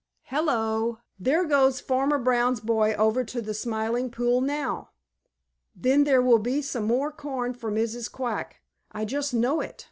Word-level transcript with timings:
"Hello! 0.23 0.97
There 1.19 1.45
goes 1.45 1.79
Farmer 1.79 2.17
Brown's 2.17 2.59
boy 2.59 2.93
over 2.95 3.23
to 3.25 3.39
the 3.39 3.53
Smiling 3.53 4.09
Pool 4.09 4.41
now." 4.41 4.89
"Then 5.75 6.05
there 6.05 6.23
will 6.23 6.39
be 6.39 6.59
some 6.63 6.85
more 6.85 7.11
corn 7.11 7.53
for 7.53 7.71
Mrs. 7.71 8.11
Quack. 8.11 8.61
I 8.91 9.05
just 9.05 9.31
know 9.31 9.59
it!" 9.61 9.79